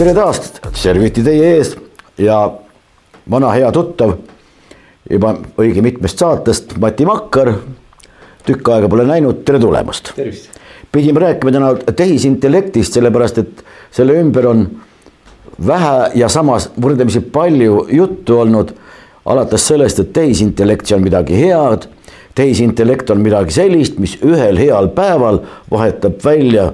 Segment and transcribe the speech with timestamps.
[0.00, 0.38] tere taas,
[0.80, 1.74] Serviti teie ees
[2.16, 2.38] ja
[3.30, 4.14] vana hea tuttav
[5.10, 7.52] juba õige mitmest saatest, Mati Makkar.
[8.46, 10.14] tükk aega pole näinud, tere tulemast.
[10.92, 14.64] pidime rääkima täna tehisintellektist, sellepärast et selle ümber on
[15.66, 18.72] vähe ja samas võrdlemisi palju juttu olnud.
[19.24, 21.88] alates sellest, et tehisintellekt, see on midagi head.
[22.34, 26.72] tehisintellekt on midagi sellist, mis ühel heal päeval vahetab välja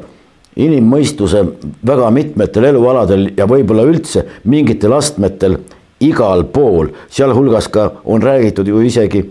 [0.57, 1.43] inimmõistuse
[1.87, 5.59] väga mitmetel elualadel ja võib-olla üldse mingitel astmetel
[6.01, 9.23] igal pool, sealhulgas ka on räägitud ju isegi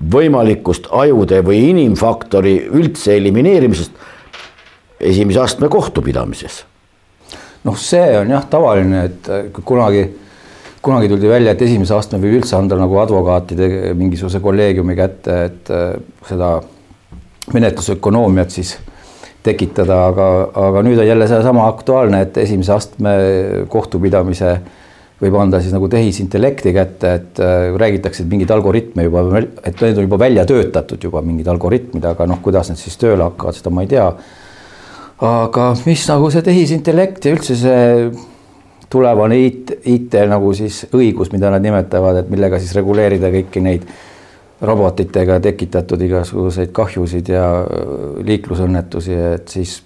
[0.00, 3.98] võimalikust ajude või inimfaktori üldse elimineerimisest
[5.00, 6.64] esimese astme kohtupidamises.
[7.64, 10.06] noh, see on jah tavaline, et kunagi,
[10.82, 15.72] kunagi tuldi välja, et esimese astme võib üldse anda nagu advokaatide mingisuguse kolleegiumi kätte, et
[16.28, 16.54] seda
[17.52, 18.76] menetlusökonoomiat siis
[19.46, 20.26] tekitada, aga,
[20.68, 23.14] aga nüüd on jälle seesama aktuaalne, et esimese astme
[23.72, 24.58] kohtupidamise
[25.20, 30.00] võib anda siis nagu tehisintellekti kätte, et äh, räägitakse, et mingeid algoritme juba, et need
[30.00, 33.72] on juba välja töötatud juba mingid algoritmid, aga noh, kuidas need siis tööle hakkavad, seda
[33.74, 34.08] ma ei tea.
[35.20, 37.80] aga mis nagu see tehisintellekt ja üldse see
[38.90, 43.84] tulevane IT, IT nagu siis õigus, mida nad nimetavad, et millega siis reguleerida kõiki neid
[44.60, 47.44] robotitega tekitatud igasuguseid kahjusid ja
[48.26, 49.78] liiklusõnnetusi, et siis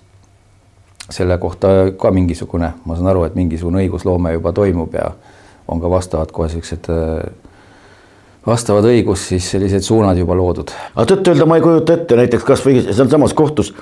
[1.10, 1.68] selle kohta
[2.00, 5.10] ka mingisugune, ma saan aru, et mingisugune õigusloome juba toimub ja
[5.68, 6.88] on ka vastavad kohe siuksed
[8.46, 10.72] vastavad õigus siis sellised suunad juba loodud.
[10.94, 13.72] aga tõtt-öelda ma ei kujuta ette näiteks kasvõi sealsamas kohtus,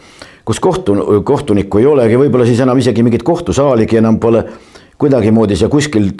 [0.44, 4.44] kus kohtu, kohtunikku ei olegi, võib-olla siis enam isegi mingit kohtusaaligi enam pole
[5.02, 6.10] kuidagimoodi see kuskil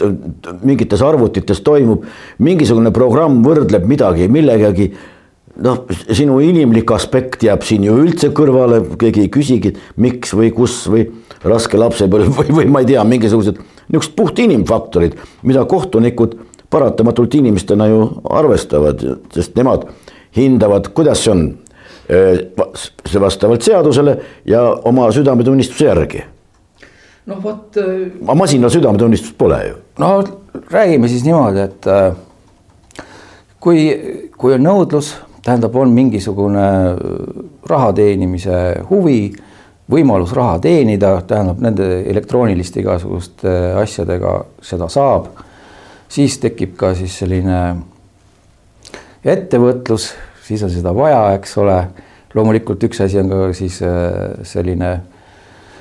[0.67, 2.07] mingites arvutites toimub,
[2.43, 4.91] mingisugune programm võrdleb midagi millegagi
[5.63, 10.79] noh, sinu inimlik aspekt jääb siin ju üldse kõrvale, keegi ei küsigi, miks või kus
[10.91, 11.07] või
[11.45, 13.61] raske lapsepõlv või, või ma ei tea, mingisugused
[13.93, 16.39] niisugused puht inimfaktorid, mida kohtunikud
[16.73, 19.03] paratamatult inimestena ju arvestavad,
[19.35, 19.85] sest nemad
[20.37, 21.43] hindavad, kuidas see on,
[22.09, 24.17] see vastavalt seadusele
[24.49, 26.25] ja oma südametunnistuse järgi.
[27.27, 27.77] Noh, vot.
[28.35, 29.75] masinal südametunnistust pole ju.
[29.99, 30.13] no
[30.71, 31.91] räägime siis niimoodi, et
[33.61, 33.85] kui,
[34.39, 36.67] kui on nõudlus tähendab, on mingisugune
[37.69, 38.59] raha teenimise
[38.91, 39.33] huvi,
[39.93, 45.27] võimalus raha teenida, tähendab nende elektrooniliste igasuguste asjadega seda saab.
[46.13, 47.59] siis tekib ka siis selline
[49.25, 50.13] ettevõtlus,
[50.45, 51.79] siis on seda vaja, eks ole.
[52.35, 55.01] loomulikult üks asi on ka siis äh, selline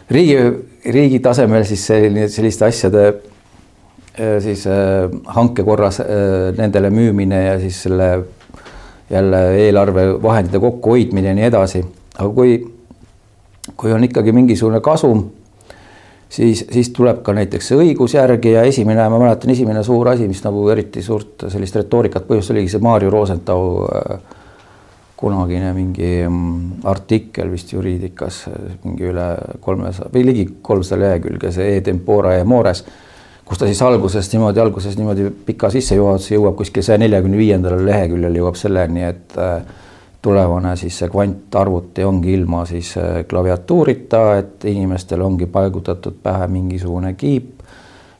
[0.10, 0.38] riigi,
[0.86, 6.02] riigi tasemel siis selline, selliste asjade äh, siis äh, hanke korras
[6.58, 8.12] nendele müümine ja siis selle
[9.12, 11.84] jälle eelarvevahendite kokkuhoidmine ja nii edasi,
[12.18, 12.56] aga kui,
[13.76, 15.26] kui on ikkagi mingisugune kasum,
[16.30, 20.44] siis, siis tuleb ka näiteks õigus järgi ja esimene, ma mäletan, esimene suur asi, mis
[20.46, 24.40] nagu eriti suurt sellist retoorikat põhjustas, oligi see Maarju Rosenthal äh,
[25.22, 28.44] kunagine mingi mm, artikkel vist juriidikas,
[28.84, 29.30] mingi üle
[29.62, 32.84] kolmesaja või ligi kolmsada lehekülge, see E tempora ja mores
[33.52, 38.40] kus ta siis alguses niimoodi, alguses niimoodi pika sissejuhatuse jõuab kuskil saja neljakümne viiendale leheküljele
[38.40, 39.58] jõuab selleni, et äh,
[40.24, 47.12] tulevane siis see kvantarvuti ongi ilma siis äh, klaviatuurita, et inimestel ongi paigutatud pähe mingisugune
[47.20, 47.60] kiip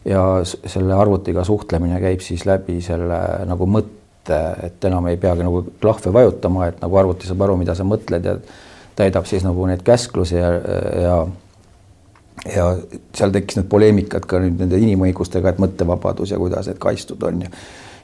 [0.06, 4.01] ja selle arvutiga suhtlemine käib siis läbi selle nagu mõtte,
[4.68, 8.28] et enam ei peagi nagu klahve vajutama, et nagu arvuti saab aru, mida sa mõtled
[8.28, 8.36] ja
[8.98, 10.52] täidab siis nagu neid käsklusi ja,
[11.02, 11.16] ja
[12.50, 12.66] ja
[13.16, 17.44] seal tekkis need poleemikad ka nüüd nende inimõigustega, et mõttevabadus ja kuidas need kaitstud on
[17.46, 17.52] ja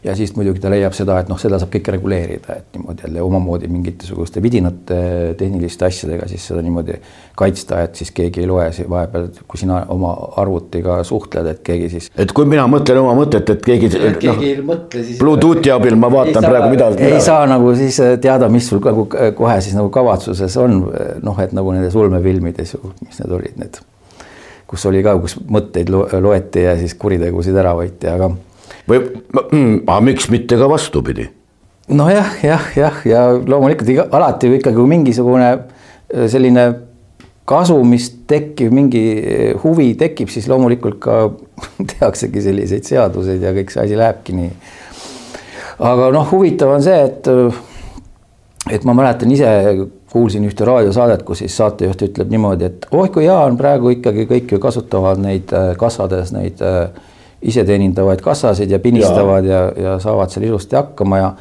[0.04, 3.24] ja siis muidugi ta leiab seda, et noh, seda saab kõike reguleerida, et niimoodi jälle
[3.26, 5.00] omamoodi mingisuguste vidinate
[5.40, 7.00] tehniliste asjadega siis seda niimoodi
[7.38, 12.12] kaitsta, et siis keegi ei loe vahepeal, kui sina oma arvutiga suhtled, et keegi siis.
[12.16, 13.92] et kui mina mõtlen oma mõtet, et keegi.
[13.98, 15.20] keegi no, ei mõtle siis.
[15.22, 16.90] Bluetoothi abil ma vaatan saa, praegu, mida.
[17.10, 20.82] ei saa nagu siis teada, mis sul nagu kohe siis nagu kavatsuses on,
[21.24, 23.86] noh, et nagu nendes ulmefilmides ju, mis need olid, need
[24.68, 28.34] kus oli ka, kus mõtteid loeti ja siis kuritegusid ära võeti, aga.
[28.88, 31.28] Või mm,, aga miks mitte ka vastupidi?
[31.88, 36.68] nojah, jah, jah, ja loomulikult iga, alati ikkagi kui mingisugune äh, selline
[37.48, 41.22] kasumist tekkiv mingi äh, huvi tekib, siis loomulikult ka
[41.94, 44.52] tehaksegi selliseid seaduseid ja kõik see asi lähebki nii.
[45.88, 47.64] aga noh, huvitav on see, et äh,
[48.68, 49.48] et ma mäletan ise
[50.12, 54.26] kuulsin ühte raadiosaadet, kus siis saatejuht ütleb niimoodi, et oh kui hea on praegu ikkagi
[54.28, 56.90] kõik ju kasutavad neid kassades neid äh,
[57.42, 61.34] iseteenindavaid kassasid ja pinistavad ja, ja, ja saavad seal ilusti hakkama ja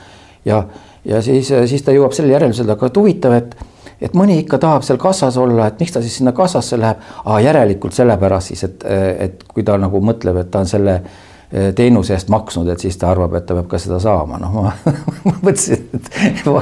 [0.47, 0.65] ja,
[1.05, 3.57] ja siis, siis ta jõuab selle järeldusele, aga huvitav, et
[4.01, 7.01] et mõni ikka tahab seal kassas olla, et miks ta siis sinna kassasse läheb,
[7.43, 8.85] järelikult sellepärast siis, et,
[9.25, 12.99] et kui ta nagu mõtleb, et ta on selle eh, teenuse eest maksnud, et siis
[13.01, 14.75] ta arvab, et ta peab ka seda saama, noh ma,
[15.25, 16.59] ma mõtlesin, et no,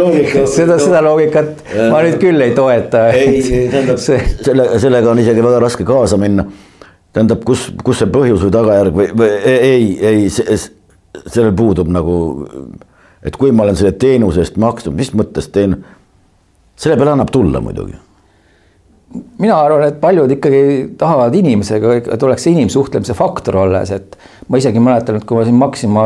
[0.00, 3.10] loogika, seda no,, seda loogikat äh, ma nüüd küll ei toeta.
[3.12, 6.48] ei, tähendab selle, sellega on isegi väga raske kaasa minna.
[7.12, 10.28] Tähendab, kus, kus see põhjus või tagajärg või, või ei, ei,
[11.26, 12.18] sellel puudub nagu,
[13.26, 15.80] et kui ma olen selle teenuse eest maksnud, mis mõttes teen
[16.80, 17.98] selle peale annab tulla muidugi.
[19.42, 20.62] mina arvan, et paljud ikkagi
[20.98, 24.14] tahavad inimesega, et oleks see inimsuhtlemise faktor alles, et
[24.48, 26.04] ma isegi mäletan, et kui ma siin Maxima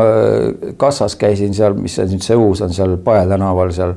[0.81, 3.93] kassas käisin seal, mis see nüüd see uus on seal Pae tänaval seal,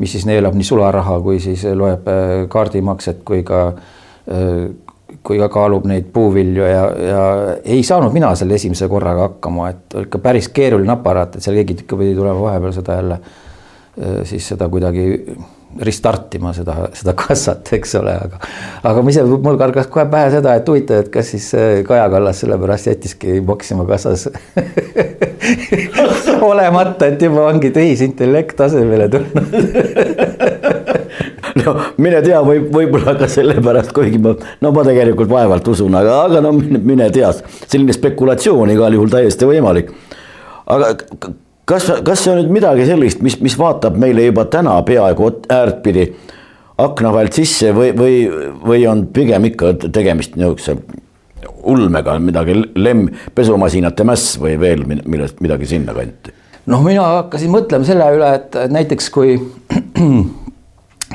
[0.00, 4.72] mis siis neelab nii sularaha kui siis loeb äh, kaardimakset kui ka äh,
[5.22, 7.24] kui ka kaalub neid puuvilju ja, ja
[7.64, 11.82] ei saanud mina selle esimese korraga hakkama, et ikka päris keeruline aparaat, et seal keegi
[11.84, 13.20] ikka pidi tulema vahepeal seda jälle
[14.28, 15.06] siis seda kuidagi
[15.80, 18.40] restart ima seda, seda kassat, eks ole, aga
[18.86, 21.50] aga ma ise, mul kargas kohe pähe seda, et huvitav, et kas siis
[21.86, 24.28] Kaja Kallas sellepärast jättiski Maxima kassas
[26.50, 30.74] olemata, et juba ongi tehisintellekt tasemele tulnud
[31.62, 36.20] no mine tea, võib, võib-olla ka sellepärast, kuigi ma, no ma tegelikult vaevalt usun, aga,
[36.28, 37.32] aga no mine, mine tea,
[37.64, 39.92] selline spekulatsioon igal juhul täiesti võimalik.
[40.66, 40.92] aga
[41.66, 46.10] kas, kas see on nüüd midagi sellist, mis, mis vaatab meile juba täna peaaegu äärtpidi
[46.82, 48.16] akna vahelt sisse või, või,
[48.64, 50.76] või on pigem ikka tegemist niisuguse
[51.66, 56.34] ulmega, midagi lemm, pesumasinate mäss või veel millest midagi sinnakanti?
[56.66, 59.38] noh, mina hakkasin mõtlema selle üle, et näiteks kui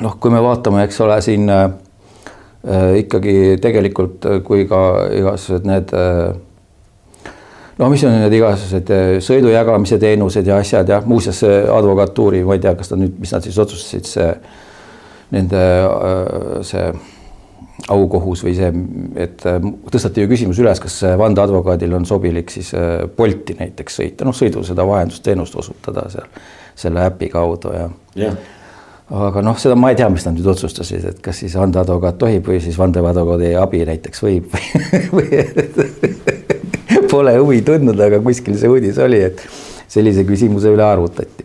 [0.01, 1.67] noh, kui me vaatame, eks ole, siin äh,
[3.01, 4.81] ikkagi tegelikult, kui ka
[5.17, 6.31] igasugused need äh,
[7.81, 11.41] no mis on need igasugused eh, sõidu jagamise teenused ja asjad ja muuseas
[11.73, 14.29] advokatuuri, ma ei tea, kas ta nüüd, mis nad siis otsustasid, see
[15.31, 16.85] nende äh, see
[17.91, 18.69] aukohus või see,
[19.23, 19.59] et äh,
[19.93, 24.65] tõstati ju küsimus üles, kas vandeadvokaadil on sobilik siis äh, Bolti näiteks sõita, noh, sõidu
[24.67, 26.27] seda vahendusteenust osutada seal
[26.81, 28.37] selle äpi kaudu ja yeah.
[29.11, 32.47] Aga noh, seda ma ei tea, mis nad nüüd otsustasid, et kas siis vandeadvokaat tohib
[32.47, 34.55] või siis vandeadvokaadi abi näiteks võib
[35.15, 35.41] või
[37.11, 39.41] Pole huvi tundnud, aga kuskil see uudis oli, et
[39.91, 41.43] sellise küsimuse üle arvutati.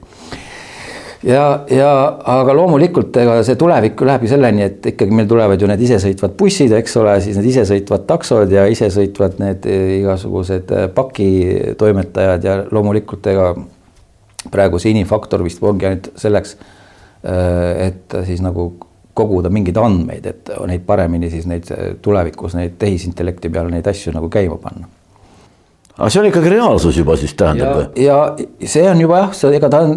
[1.26, 1.90] ja, ja
[2.36, 6.36] aga loomulikult ega see tulevik läheb ju selleni, et ikkagi meil tulevad ju need isesõitvad
[6.38, 13.50] bussid, eks ole, siis need isesõitvad taksod ja isesõitvad need igasugused pakitoimetajad ja loomulikult ega
[14.54, 16.54] praegu see inimfaktor vist ongi ainult selleks,
[17.26, 18.68] et siis nagu
[19.16, 21.70] koguda mingeid andmeid, et neid paremini siis neid
[22.04, 24.86] tulevikus neid tehisintellekti peale neid asju nagu käima panna
[25.96, 27.96] aga see on ikkagi reaalsus juba siis tähendab?
[27.96, 28.18] ja
[28.64, 29.96] see on juba jah, see, ega ta on,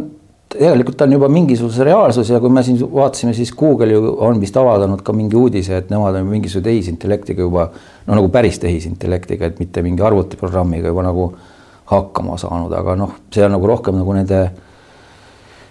[0.54, 4.40] tegelikult ta on juba mingisuguse reaalsus ja kui me siin vaatasime, siis Google ju on
[4.42, 7.68] vist avaldanud ka mingi uudise, et nemad on mingisuguse tehisintellektiga juba
[8.08, 11.30] no nagu päris tehisintellektiga, et mitte mingi arvutiprogrammiga juba nagu
[11.90, 14.42] hakkama saanud, aga noh, see on nagu rohkem nagu nende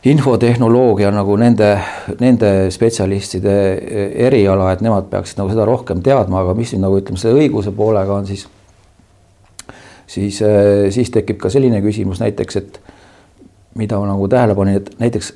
[0.08, 1.72] infotehnoloogia nagu nende,
[2.20, 3.56] nende spetsialistide
[4.28, 7.74] eriala, et nemad peaksid nagu seda rohkem teadma, aga mis nüüd nagu ütleme, selle õiguse
[7.76, 8.46] poolega on siis
[10.08, 12.80] siis, äh, siis tekib ka selline küsimus näiteks, et
[13.78, 15.32] mida ma nagu tähele panin, et näiteks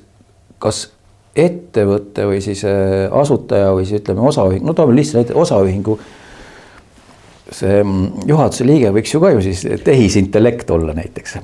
[0.63, 0.87] kas
[1.37, 5.99] ettevõte või siis äh, asutaja või siis ütleme, osaühing, no toome lihtsalt näite, osaühingu
[7.53, 11.37] see mm, juhatuse liige võiks ju ka ju siis tehisintellekt olla näiteks.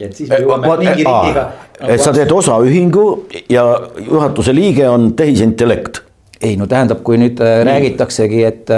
[0.00, 1.48] Et siis me jõuame mingi riigiga.
[1.80, 3.06] et sa teed osaühingu
[3.52, 3.64] ja
[3.98, 6.02] juhatuse liige on tehisintellekt.
[6.40, 7.68] ei no tähendab, kui nüüd äh, Nii.
[7.72, 8.74] räägitaksegi, et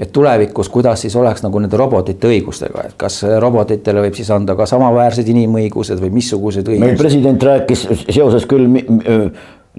[0.00, 4.56] et tulevikus, kuidas siis oleks nagu nende robotite õigustega, et kas robotitele võib siis anda
[4.56, 6.84] ka samaväärsed inimõigused või missugused õigused?
[6.84, 8.68] meil president rääkis seoses küll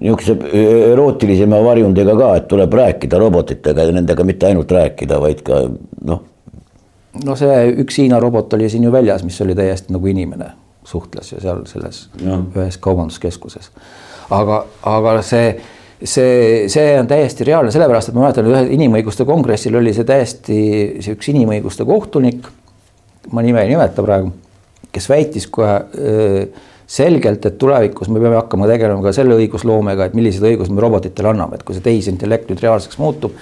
[0.01, 0.38] niisuguse
[0.91, 5.63] erootilisema varjundiga ka, et tuleb rääkida robotitega ja nendega mitte ainult rääkida, vaid ka
[6.06, 6.24] noh.
[7.25, 10.51] no see üks Hiina robot oli siin ju väljas, mis oli täiesti nagu inimene,
[10.88, 12.38] suhtles ju seal selles ja.
[12.56, 13.72] ühes kaubanduskeskuses.
[14.29, 15.50] aga, aga see
[16.03, 20.60] see, see on täiesti reaalne, sellepärast et ma mäletan, ühel inimõiguste kongressil oli see täiesti
[21.01, 22.48] see üks inimõiguste kohtunik,
[23.34, 24.32] ma nime ei nimeta praegu,
[24.94, 25.79] kes väitis kohe
[26.88, 31.34] selgelt, et tulevikus me peame hakkama tegelema ka selle õigusloomega, et milliseid õigusi me robotitele
[31.34, 33.36] anname, et kui see tehisintellekt nüüd reaalseks muutub,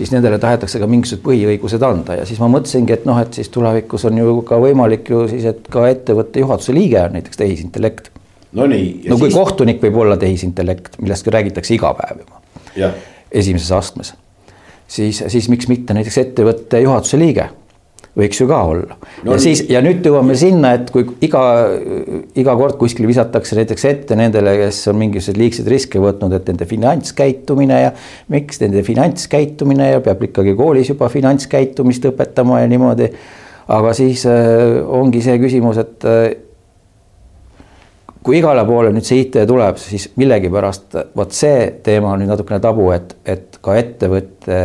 [0.00, 3.50] siis nendele tahetakse ka mingisugused põhiõigused anda ja siis ma mõtlesingi, et noh, et siis
[3.52, 8.08] tulevikus on ju ka võimalik ju siis, et ka ettevõtte juhatuse liige on näiteks tehisintellekt
[8.56, 8.88] no nii.
[9.10, 9.36] no kui siis...
[9.36, 12.92] kohtunik võib olla tehisintellekt, millest räägitakse iga päev juba.
[13.30, 14.14] esimeses astmes,
[14.88, 17.50] siis, siis miks mitte näiteks ettevõtte juhatuse liige.
[18.18, 21.42] Võiks ju ka olla no, ja siis ja nüüd jõuame sinna, et kui iga,
[22.38, 26.66] iga kord kuskil visatakse näiteks ette nendele, kes on mingisuguseid liigseid riske võtnud, et nende
[26.70, 27.94] finantskäitumine ja
[28.32, 33.10] miks nende finantskäitumine ja peab ikkagi koolis juba finantskäitumist õpetama ja niimoodi.
[33.70, 36.32] aga siis äh, ongi see küsimus, et äh,
[38.26, 42.58] kui igale poole nüüd see IT tuleb, siis millegipärast vot see teema on nüüd natukene
[42.60, 44.58] tabu, et, et ka ettevõtte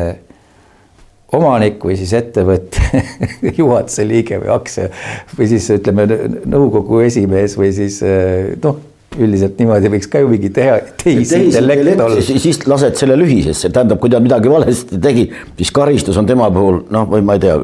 [1.34, 3.02] omanik või siis ettevõtte
[3.60, 4.90] juhatuse liige või aktsia
[5.38, 6.06] või siis ütleme
[6.46, 8.78] nõukogu esimees või siis eh, noh,
[9.16, 12.22] üldiselt niimoodi võiks ka ju mingi teha, tehisintellekt olla.
[12.22, 16.84] siis lased selle lühisesse, tähendab, kui ta midagi valesti tegi, siis karistus on tema puhul
[16.94, 17.58] noh, või ma ei tea,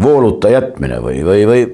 [0.00, 1.66] vooluta jätmine või, või, või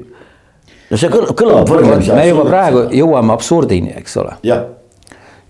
[0.91, 1.71] no see kõlab.
[2.13, 4.37] me juba praegu jõuame absurdini, eks ole.
[4.47, 4.67] jah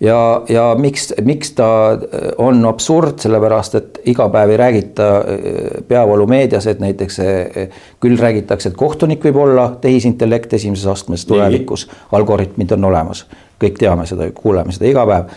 [0.01, 1.99] ja, ja miks, miks ta äh,
[2.39, 7.69] on absurd, sellepärast et iga päev ei räägita äh, peavoolumeedias, et näiteks äh,
[8.03, 13.25] küll räägitakse, et kohtunik võib olla tehisintellekt esimeses astmes tulevikus, algoritmid on olemas,
[13.63, 15.37] kõik teame seda, kuuleme seda iga päev.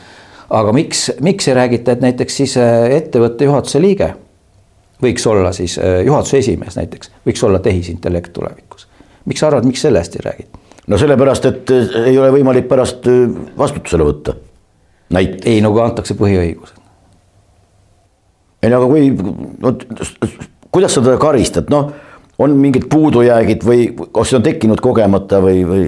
[0.50, 4.14] aga miks, miks ei räägita, et näiteks siis ettevõtte juhatuse liige
[5.04, 8.88] võiks olla siis juhatuse esimees näiteks, võiks olla tehisintellekt tulevikus.
[9.26, 10.60] miks sa arvad, miks sellest ei räägita?
[10.88, 11.72] no sellepärast, et
[12.06, 13.08] ei ole võimalik pärast
[13.58, 14.36] vastutusele võtta
[15.10, 15.48] näiteks.
[15.48, 16.78] ei, no kui antakse põhiõigused.
[18.64, 19.10] ei no aga kui,
[19.64, 19.74] no
[20.72, 21.92] kuidas sa teda karistad, noh,
[22.40, 25.88] on mingid puudujäägid või kas see on tekkinud kogemata või, või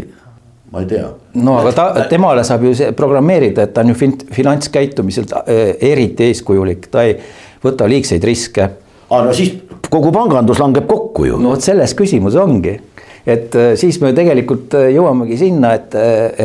[0.72, 1.10] ma ei tea.
[1.44, 5.62] no aga ta, temale saab ju see programmeerida, et ta on ju fin-, finantskäitumiselt äh,
[5.92, 7.18] eriti eeskujulik, ta ei
[7.64, 8.70] võta liigseid riske.
[9.10, 9.56] aa, no siis
[9.92, 11.40] kogu pangandus langeb kokku ju.
[11.42, 12.78] no vot selles küsimus ongi,
[13.26, 15.96] et äh, siis me tegelikult äh, jõuamegi sinna, et,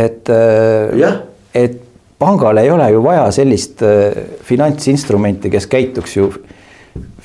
[0.07, 0.35] et,
[1.55, 1.83] et
[2.19, 6.31] pangal ei ole ju vaja sellist äh, finantsinstrumenti, kes käituks ju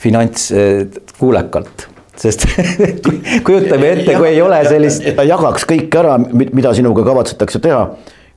[0.02, 2.46] finantskuulekalt äh, sest
[3.46, 5.06] kujutame ette, kui ei ole sellist.
[5.16, 7.86] ta jagaks kõik ära, mida sinuga kavatsetakse teha,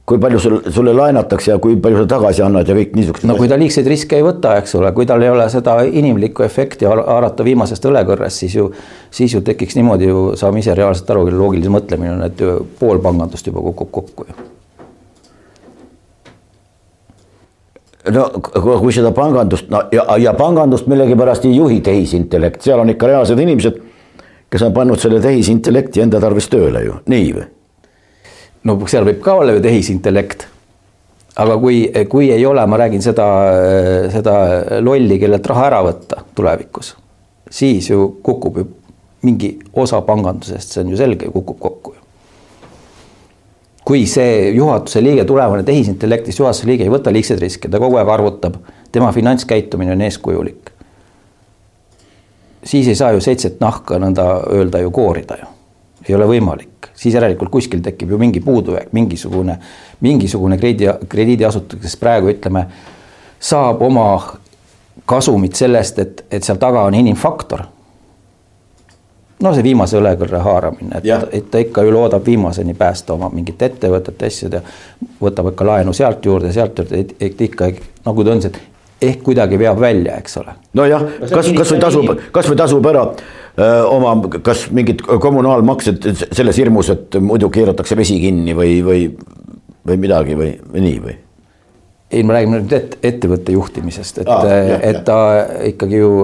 [0.08, 3.28] kui palju sul, sulle laenatakse ja kui palju sa tagasi annad ja kõik niisugused.
[3.28, 6.46] no kui ta liigseid riske ei võta, eks ole, kui tal ei ole seda inimlikku
[6.46, 8.70] efekti haarata viimasest õlekõrrest, siis ju,
[9.10, 12.44] siis ju tekiks niimoodi ju, saame ise reaalselt aru, loogiline mõtlemine on, et
[12.80, 14.53] pool pangandust juba kukub kokku ju
[18.12, 18.28] no
[18.82, 23.40] kui seda pangandust, no ja, ja pangandust millegipärast ei juhi tehisintellekt, seal on ikka reaalsed
[23.40, 23.78] inimesed,
[24.52, 27.46] kes on pannud selle tehisintellekti enda tarvis tööle ju, nii või?
[28.68, 30.46] no seal võib ka olla ju tehisintellekt.
[31.40, 31.80] aga kui,
[32.10, 33.26] kui ei ole, ma räägin seda,
[34.12, 34.36] seda
[34.80, 36.94] lolli, kellelt raha ära võtta tulevikus,
[37.50, 38.68] siis ju kukub ju
[39.24, 42.03] mingi osa pangandusest, see on ju selge, kukub kokku ju
[43.84, 48.08] kui see juhatuse liige, tulevane tehisintellektist juhatuse liige ei võta liigseid riske, ta kogu aeg
[48.08, 48.56] arvutab,
[48.92, 50.70] tema finantskäitumine on eeskujulik.
[52.64, 55.46] siis ei saa ju seitset nahka nõnda öelda ju koorida ju,
[56.08, 59.58] ei ole võimalik, siis järelikult kuskil tekib ju mingi puudujääk, mingisugune,
[60.00, 62.64] mingisugune krediidi, krediidiasutus, kes praegu ütleme,
[63.40, 64.08] saab oma
[65.06, 67.66] kasumit sellest, et, et seal taga on inimfaktor
[69.44, 73.62] no see viimase õlekõrre haaramine, et, et ta ikka ju loodab viimaseni päästa oma mingit
[73.62, 74.62] ettevõtet, asjad ja
[75.20, 77.70] võtab ikka laenu sealt juurde, sealt juurde, et ikka
[78.06, 80.54] nagu ta on see, et ehk kuidagi veab välja, eks ole.
[80.78, 86.92] nojah no, kas, kasvõi tasub, kasvõi tasub ära öö, oma, kas mingid kommunaalmaksed selles hirmus,
[86.94, 89.06] et muidu keeratakse vesi kinni või, või,
[89.86, 91.16] või midagi või, või nii või?
[92.14, 94.46] ei, ma räägin nüüd et, ettevõtte juhtimisest, et ah,,
[94.78, 95.18] et ta
[95.72, 96.14] ikkagi ju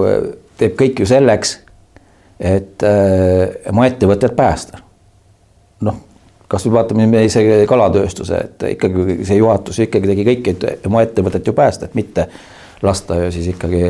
[0.61, 1.59] teeb kõik ju selleks
[2.41, 4.81] et äh, oma ettevõtet päästa.
[5.81, 5.95] noh,
[6.49, 11.05] kas või vaatame meie see kalatööstuse, et ikkagi see juhatus ikkagi tegi kõik, et oma
[11.05, 12.27] ettevõtet ju päästa, et mitte
[12.81, 13.83] lasta ju siis ikkagi.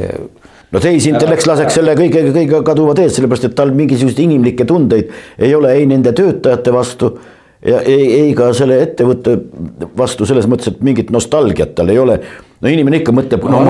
[0.72, 5.56] no tehisintellekt laseks selle kõige, kõige kaduva teed, sellepärast et tal mingisuguseid inimlikke tundeid ei
[5.56, 7.16] ole ei nende töötajate vastu
[7.66, 9.38] ja ei, ei ka selle ettevõtte
[9.98, 12.20] vastu selles mõttes, et mingit nostalgiat tal ei ole
[12.62, 13.62] no inimene ikka mõtleb no,.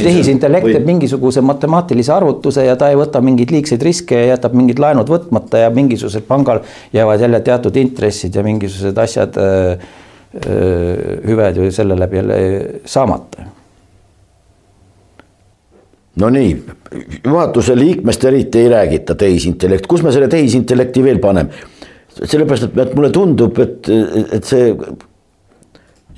[0.00, 0.88] tehisintellekt teeb või...
[0.94, 5.66] mingisuguse matemaatilise arvutuse ja ta ei võta mingeid liigseid riske ja jätab mingid laenud võtmata
[5.66, 6.62] ja mingisugused pangal
[6.96, 9.88] jäävad jälle teatud intressid ja mingisugused asjad äh,,
[10.40, 10.52] äh,
[11.28, 12.38] hüved ju selle läbi jälle
[12.88, 13.48] saamata.
[16.20, 16.56] no nii,
[17.24, 21.68] juhatuse liikmest eriti ei räägita tehisintellekt, kus me selle tehisintellekti veel paneme?
[22.20, 23.86] sellepärast, et mulle tundub, et,
[24.34, 24.72] et see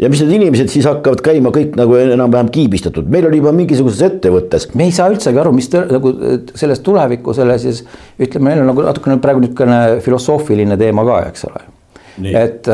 [0.00, 4.02] ja mis need inimesed siis hakkavad käima kõik nagu enam-vähem kiibistatud, meil oli juba mingisuguses
[4.08, 4.70] ettevõttes.
[4.75, 6.14] me ei saa üldsegi aru, mis te, nagu
[6.54, 7.84] sellest tulevikku, selle siis
[8.18, 11.64] ütleme, meil on nagu natukene praegu niisugune filosoofiline teema ka, eks ole.
[12.21, 12.69] Et,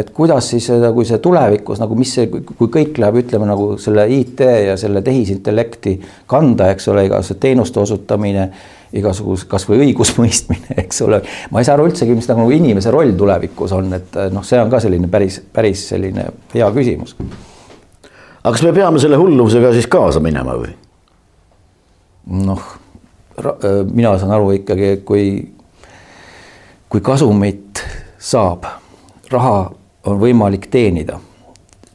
[0.00, 4.04] et kuidas siis nagu see tulevikus nagu, mis see, kui kõik läheb, ütleme nagu selle
[4.12, 5.94] IT ja selle tehisintellekti
[6.30, 8.48] kanda, eks ole, igasuguse teenuste osutamine,
[8.98, 11.22] igasuguse kasvõi õigusmõistmine, eks ole.
[11.52, 14.72] ma ei saa aru üldsegi, mis nagu inimese roll tulevikus on, et noh, see on
[14.72, 17.16] ka selline päris, päris selline hea küsimus.
[18.42, 20.74] aga kas me peame selle hullusega siis kaasa minema või?
[22.44, 22.64] noh,
[23.92, 25.28] mina saan aru ikkagi, kui,
[26.88, 27.82] kui kasumit
[28.18, 28.66] saab,
[29.30, 29.70] raha
[30.06, 31.20] on võimalik teenida.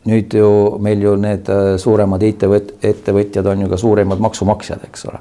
[0.03, 0.47] nüüd ju
[0.83, 5.19] meil ju need äh, suuremad IT-ettevõtjad on ju ka suuremad maksumaksjad, eks ole.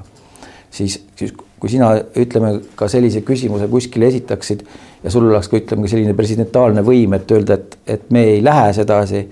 [0.71, 4.65] siis, siis kui sina ütleme ka sellise küsimuse kuskile esitaksid
[5.03, 8.73] ja sul oleks ka ütleme selline presidentaalne võim, et öelda, et, et me ei lähe
[8.73, 9.23] sedasi,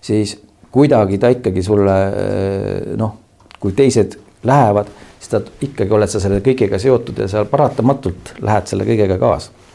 [0.00, 0.36] siis
[0.72, 3.16] kuidagi ta ikkagi sulle äh, noh,
[3.60, 8.68] kui teised lähevad, siis ta ikkagi oled sa selle kõigega seotud ja sa paratamatult lähed
[8.68, 9.67] selle kõigega kaasa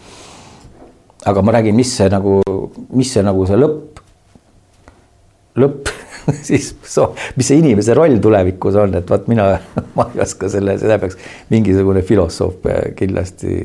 [1.26, 2.40] aga ma räägin, mis see nagu,
[2.94, 4.02] mis see nagu see lõpp,
[5.62, 5.92] lõpp
[6.50, 9.50] siis so, mis see inimese roll tulevikus on, et vot mina,
[9.98, 11.20] ma ei oska selle, seda peaks
[11.54, 13.60] mingisugune filosoof kindlasti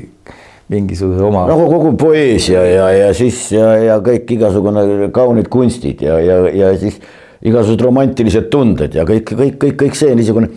[0.69, 1.47] mingisuguse oma.
[1.49, 6.75] nagu kogu poeesia ja, ja siis ja, ja kõik igasugune kaunid kunstid ja, ja, ja
[6.81, 6.99] siis
[7.39, 10.51] igasugused romantilised tunded ja kõik, kõik, kõik, kõik see niisugune,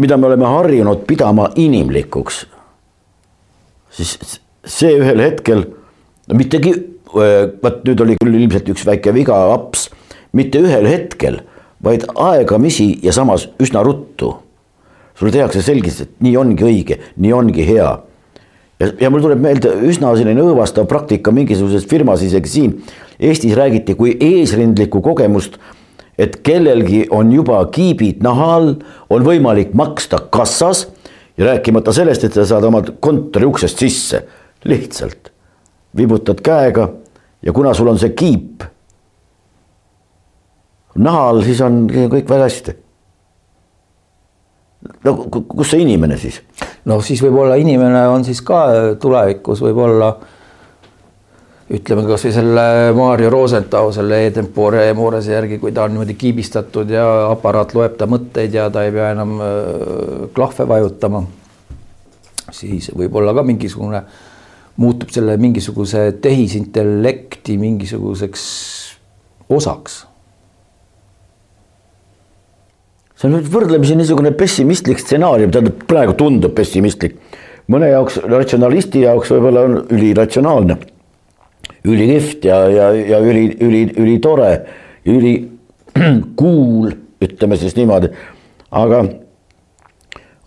[0.00, 2.44] mida me oleme harjunud pidama inimlikuks.
[3.94, 4.16] siis
[4.64, 5.66] see ühel hetkel
[6.28, 6.72] no mittegi,
[7.14, 9.88] vot nüüd oli küll ilmselt üks väike viga, aps,
[10.34, 11.42] mitte ühel hetkel,
[11.84, 14.36] vaid aegamisi ja samas üsna ruttu.
[15.14, 17.90] sulle tehakse selgeks, et nii ongi õige, nii ongi hea.
[18.80, 22.82] ja, ja mul tuleb meelde üsna selline õõvastav praktika mingisuguses firmas, isegi siin
[23.20, 25.60] Eestis räägiti kui eesrindlikku kogemust
[26.18, 28.72] et kellelgi on juba kiibid naha all,
[29.10, 30.88] on võimalik maksta kassas
[31.38, 34.24] ja rääkimata sellest, et sa saad oma kontori uksest sisse,
[34.64, 35.33] lihtsalt
[35.96, 36.88] vibutad käega
[37.42, 38.64] ja kuna sul on see kiip
[40.94, 42.76] naha all, siis on kõik väga hästi.
[45.04, 46.40] no kus see inimene siis?
[46.84, 48.64] no siis võib-olla inimene on siis ka
[49.00, 50.14] tulevikus võib-olla
[51.74, 57.06] ütleme kasvõi selle Maarjo Rosenthal selle Edempore Moorese järgi, kui ta on niimoodi kiibistatud ja
[57.30, 59.48] aparaat loeb ta mõtteid ja ta ei pea enam äh,
[60.36, 61.24] klahve vajutama.
[62.52, 64.23] siis võib-olla ka mingisugune äh,
[64.76, 68.42] muutub selle mingisuguse tehisintellekti mingisuguseks
[69.48, 70.06] osaks.
[73.14, 77.14] see on nüüd võrdlemisi niisugune pessimistlik stsenaarium, tähendab praegu tundub pessimistlik.
[77.70, 80.76] mõne jaoks, ratsionalisti jaoks võib-olla on üliratsionaalne,
[81.84, 84.50] ülikihvt ja, ja, ja üli, üli, ülitore,
[85.06, 85.36] üli
[86.40, 86.90] cool,
[87.22, 88.10] ütleme siis niimoodi.
[88.70, 89.04] aga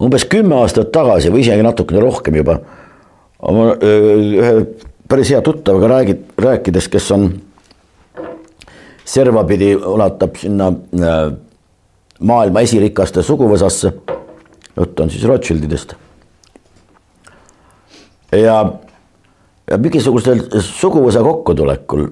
[0.03, 2.59] umbes kümme aastat tagasi või isegi natukene rohkem juba
[3.39, 4.53] oma ühe
[5.09, 7.29] päris hea tuttavaga räägid, rääkides, kes on
[9.05, 10.71] servapidi ulatab sinna
[12.19, 13.93] maailma esirikaste suguvõsasse.
[14.77, 15.93] jutt on siis Rothschildidest.
[18.31, 18.73] ja,
[19.71, 22.07] ja mingisugusel suguvõsa kokkutulekul,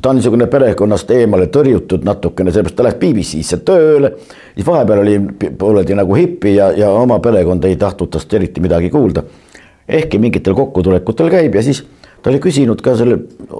[0.00, 4.12] ta on niisugune perekonnast eemale tõrjutud natukene, sellepärast ta läks BBC-sse tööle.
[4.54, 5.18] siis vahepeal oli
[5.58, 9.24] pooleldi nagu hipi ja, ja oma perekond ei tahtnud tast eriti midagi kuulda
[9.88, 11.84] ehkki mingitel kokkutulekutel käib ja siis
[12.22, 13.18] ta oli küsinud ka selle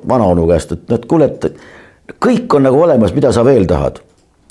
[0.08, 4.00] vanaonu käest, et noh, et kuule, et kõik on nagu olemas, mida sa veel tahad.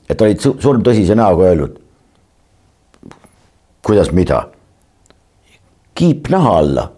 [0.10, 1.80] et olid surmtõsise näoga öelnud.
[3.82, 4.48] kuidas, mida?
[5.96, 6.92] kiip naha alla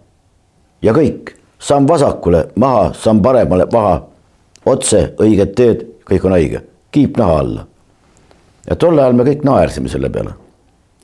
[0.82, 4.00] ja kõik, samm vasakule, maha, samm paremale, maha,
[4.66, 7.66] otse, õiget teed, kõik on õige, kiip naha alla.
[8.70, 10.34] ja tol ajal me kõik naersime selle peale.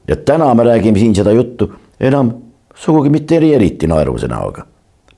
[0.08, 2.32] ja täna me räägime siin seda juttu enam
[2.74, 4.66] sugugi mitte eriti naeruvuse näoga.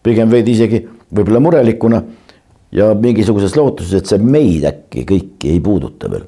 [0.02, 0.82] pigem veidi isegi
[1.14, 2.02] võib-olla murelikuna
[2.72, 6.26] ja mingisuguses lootuses, et see meid äkki kõiki ei puuduta veel.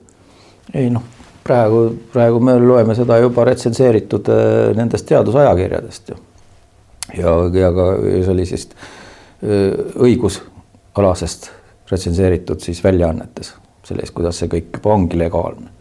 [0.75, 1.03] ei noh,
[1.45, 6.19] praegu, praegu me loeme seda juba retsenseeritud äh, nendest teadusajakirjadest ju.
[7.19, 7.93] ja, ja ka
[8.27, 9.77] sellisest äh,
[10.09, 11.51] õigusalasest
[11.91, 13.55] retsenseeritud siis väljaannetes,
[13.87, 15.76] sellest, kuidas see kõik juba ongi legaalne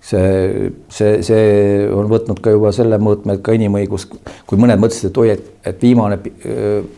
[0.00, 4.08] see, see, see on võtnud ka juba selle mõõtme, et ka inimõigus,
[4.46, 6.20] kui mõned mõtlesid, et oi, et, et viimane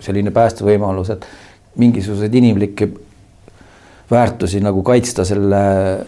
[0.05, 1.27] selline päästevõimalus, et
[1.81, 2.91] mingisuguseid inimlikke
[4.11, 5.61] väärtusi nagu kaitsta selle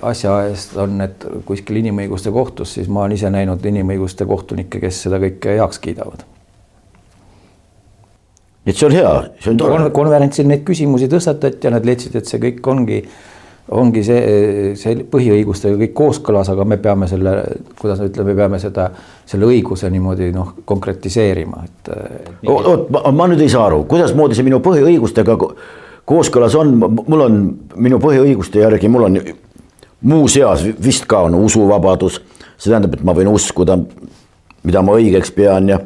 [0.03, 5.05] asja eest on, et kuskil inimõiguste kohtus, siis ma olen ise näinud inimõiguste kohtunikke, kes
[5.07, 6.25] seda kõike heaks kiidavad.
[8.67, 9.91] et see on hea, see on tore.
[9.91, 13.01] konverentsil neid küsimusi tõstatati ja nad leidsid, et see kõik ongi
[13.73, 14.23] ongi see,
[14.79, 17.37] see põhiõigustega kõik kooskõlas, aga me peame selle,
[17.81, 18.89] kuidas me ütleme, me peame seda,
[19.29, 21.93] selle õiguse niimoodi noh, konkretiseerima, et.
[22.53, 25.39] oot, ma nüüd ei saa aru, kuidasmoodi see minu põhiõigustega
[26.09, 27.41] kooskõlas on, mul on
[27.77, 29.19] minu põhiõiguste järgi, mul on
[30.03, 32.21] muuseas vist ka on usuvabadus,
[32.57, 33.79] see tähendab, et ma võin uskuda,
[34.67, 35.79] mida ma õigeks pean ja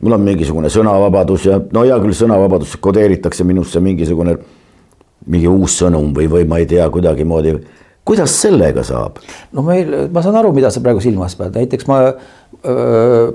[0.00, 4.36] mul on mingisugune sõnavabadus ja no hea küll, sõnavabadus kodeeritakse minusse mingisugune
[5.28, 7.54] mingi uus sõnum või, või ma ei tea kuidagimoodi.
[8.04, 9.18] kuidas sellega saab?
[9.52, 12.00] no meil, ma saan aru, mida sa praegu silmas pead, näiteks ma,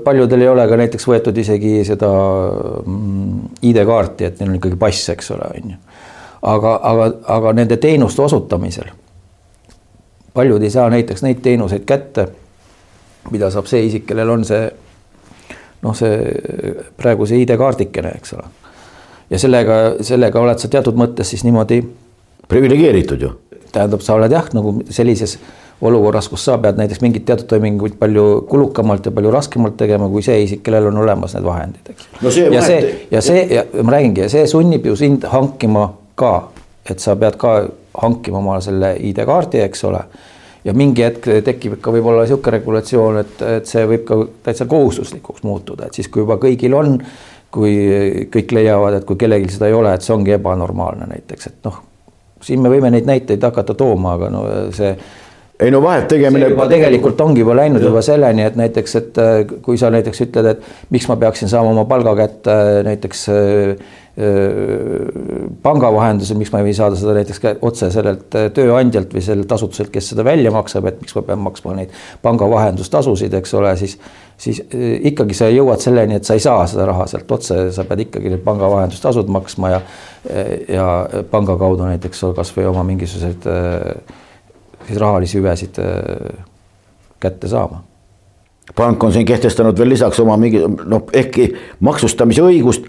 [0.04, 2.10] paljudel ei ole ka näiteks võetud isegi seda
[2.84, 5.80] mm, ID-kaarti, et neil on ikkagi pass, eks ole, on ju.
[6.42, 8.92] aga, aga, aga nende teenuste osutamisel
[10.34, 12.26] paljud ei saa näiteks neid teenuseid kätte,
[13.30, 14.64] mida saab see isik, kellel on see
[15.84, 16.18] noh, see
[16.98, 18.48] praegu see ID-kaardikene, eks ole.
[19.30, 21.82] Ja sellega, sellega oled sa teatud mõttes siis niimoodi.
[22.48, 23.30] priviligeeritud ju.
[23.72, 25.38] tähendab, sa oled jah, nagu sellises
[25.84, 30.22] olukorras, kus sa pead näiteks mingeid teatud toiminguid palju kulukamalt ja palju raskemalt tegema kui
[30.22, 32.34] see isik, kellel on olemas need vahendid, eks no.
[32.54, 36.34] ja see, ja see ja ma räägingi ja see sunnib ju sind hankima ka,
[36.88, 37.56] et sa pead ka
[38.00, 40.04] hankima omale selle ID-kaardi, eks ole
[40.64, 45.44] ja mingi hetk tekib ka võib-olla niisugune regulatsioon, et, et see võib ka täitsa kohustuslikuks
[45.44, 46.96] muutuda, et siis, kui juba kõigil on,
[47.54, 47.74] kui
[48.34, 51.82] kõik leiavad, et kui kellelgi seda ei ole, et see ongi ebanormaalne näiteks, et noh,
[52.44, 54.94] siin me võime neid näiteid hakata tooma, aga no see
[55.62, 56.48] ei no vahet tegemine.
[56.50, 57.88] juba tegelikult ongi juba läinud ja.
[57.88, 59.20] juba selleni, et näiteks, et
[59.62, 62.56] kui sa näiteks ütled, et miks ma peaksin saama oma palga kätte
[62.88, 63.92] näiteks äh,
[65.64, 69.90] panga vahendusel, miks ma ei või saada seda näiteks otse sellelt tööandjalt või sellelt asutuselt,
[69.94, 73.98] kes seda välja maksab, et miks ma pean maksma neid panga vahendustasusid, eks ole, siis
[74.38, 74.60] siis
[75.10, 78.32] ikkagi sa jõuad selleni, et sa ei saa seda raha sealt otse, sa pead ikkagi
[78.32, 79.80] need panga vahendustasud maksma ja
[80.68, 80.86] ja
[81.30, 83.50] panga kaudu näiteks kasvõi oma mingisuguseid
[84.86, 85.80] siis rahalisi hüvesid
[87.20, 87.82] kätte saama.
[88.76, 91.50] Pank on siin kehtestanud veel lisaks oma mingi noh, ehkki
[91.84, 92.88] maksustamise õigust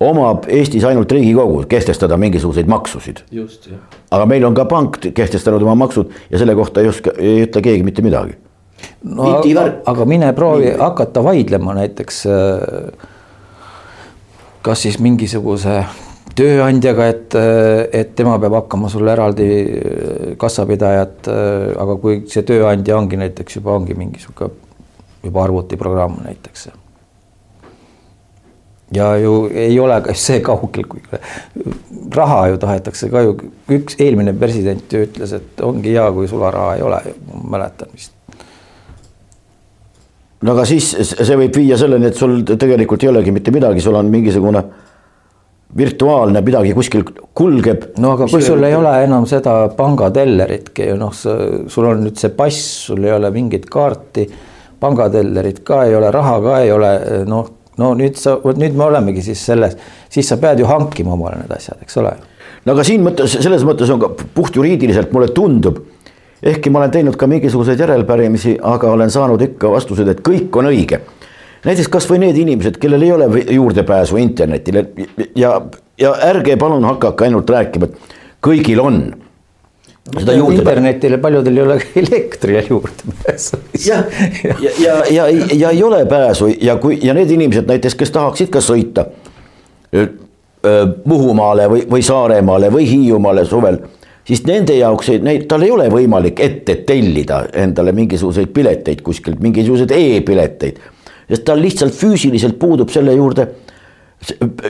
[0.00, 3.22] omab Eestis ainult Riigikogu kehtestada mingisuguseid maksusid.
[4.10, 7.62] aga meil on ka pank kehtestanud oma maksud ja selle kohta ei oska, ei ütle
[7.62, 8.36] keegi mitte midagi.
[9.04, 10.78] no aga, aga mine proovi Mingi.
[10.80, 13.06] hakata vaidlema näiteks äh,
[14.62, 15.84] kas siis mingisuguse
[16.36, 17.34] tööandjaga, et,
[17.94, 23.60] et tema peab hakkama sulle eraldi äh, kassapidajat, äh, aga kui see tööandja ongi näiteks
[23.60, 24.64] juba ongi mingisugune
[25.24, 26.68] juba arvutiprogramm näiteks
[28.94, 31.02] ja ju ei ole ka see kaugel, kui
[32.14, 33.36] raha ju tahetakse ka ju,
[33.74, 37.00] üks eelmine president ju ütles, et ongi hea, kui sularaha ei ole,
[37.50, 38.12] mäletan vist.
[40.42, 43.98] no aga siis see võib viia selleni, et sul tegelikult ei olegi mitte midagi, sul
[43.98, 44.62] on mingisugune
[45.76, 47.02] virtuaalne midagi kuskil
[47.34, 47.90] kulgeb.
[47.98, 52.70] no aga kui sul ei ole enam seda pangatelleritki, noh, sul on nüüd see pass,
[52.86, 54.30] sul ei ole mingit kaarti,
[54.78, 56.92] pangatellerit ka ei ole, raha ka ei ole,
[57.26, 59.76] noh no nüüd sa, vot nüüd me olemegi siis selles,
[60.12, 62.14] siis sa pead ju hankima omale need asjad, eks ole.
[62.64, 65.82] no aga siin mõttes, selles mõttes on ka puhtjuriidiliselt mulle tundub,
[66.42, 70.70] ehkki ma olen teinud ka mingisuguseid järelpärimisi, aga olen saanud ikka vastused, et kõik on
[70.72, 71.00] õige.
[71.66, 74.86] näiteks kasvõi need inimesed, kellel ei ole juurdepääsu internetile
[75.36, 75.60] ja,
[75.98, 79.00] ja ärge palun hakake ainult rääkima, et kõigil on
[80.14, 80.58] seda juurde.
[80.58, 83.56] internetile paljudel ei ole elektrile juurdepääsu.
[83.86, 84.04] jah,
[84.44, 87.94] ja, ja, ja, ja, ja, ja ei ole pääsu ja kui ja need inimesed näiteks,
[87.94, 89.06] kes tahaksid ka sõita
[91.04, 93.76] Muhumaale või, või Saaremaale või Hiiumaale suvel,
[94.26, 99.38] siis nende jaoks ei, neid, tal ei ole võimalik ette tellida endale mingisuguseid pileteid kuskilt,
[99.40, 100.80] mingisuguseid e-pileteid.
[101.28, 103.46] sest tal lihtsalt füüsiliselt puudub selle juurde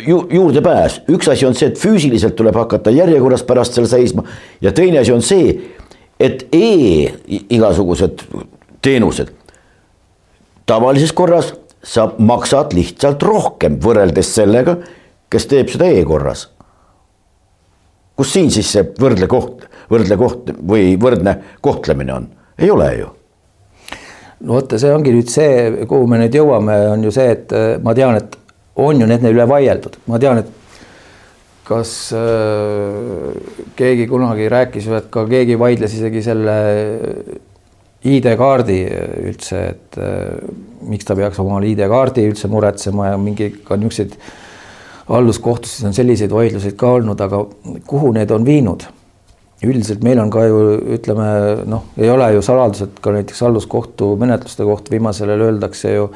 [0.07, 4.25] ju, juurdepääs, üks asi on see, et füüsiliselt tuleb hakata järjekorras pärast seal seisma.
[4.61, 5.55] Ja teine asi on see,
[6.21, 6.69] et e
[7.29, 8.27] igasugused
[8.83, 9.33] teenused.
[10.67, 11.53] Tavalises korras
[11.87, 14.77] sa maksad lihtsalt rohkem võrreldes sellega,
[15.31, 16.51] kes teeb seda e-korras.
[18.17, 23.11] kus siin siis see võrdle koht, võrdle koht või võrdne kohtlemine on, ei ole ju.
[24.41, 27.53] No vot, see ongi nüüd see, kuhu me nüüd jõuame, on ju see, et
[27.85, 28.39] ma tean, et
[28.77, 30.51] on ju nende üle vaieldud, ma tean, et
[31.67, 33.35] kas äh,
[33.79, 36.57] keegi kunagi rääkis ju, et ka keegi vaidles isegi selle
[38.07, 38.81] ID-kaardi
[39.27, 40.37] üldse, et äh,
[40.87, 44.15] miks ta peaks omale ID-kaardi üldse muretsema ja mingi ka niisuguseid
[45.07, 47.45] halduskohtusid on selliseid vaidluseid ka olnud, aga
[47.87, 48.87] kuhu need on viinud?
[49.65, 50.57] üldiselt meil on ka ju
[50.99, 51.27] ütleme
[51.65, 56.11] noh, ei ole ju saladus, et ka näiteks halduskohtu menetluste kohta viimasel ajal öeldakse ju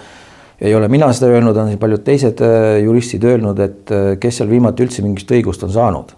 [0.61, 4.51] ei ole mina seda öelnud, on paljud teised äh, juristid öelnud, et äh, kes seal
[4.51, 6.16] viimati üldse mingit õigust on saanud.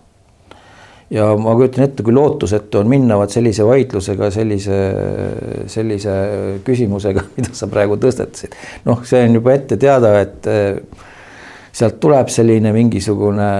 [1.13, 4.79] ja ma kujutan ette, kui lootusetu on minna vaat sellise vaidlusega, sellise,
[5.71, 6.15] sellise
[6.65, 8.57] küsimusega, mida sa praegu tõstatasid.
[8.89, 11.09] noh, see on juba ette teada, et äh,
[11.73, 13.51] sealt tuleb selline mingisugune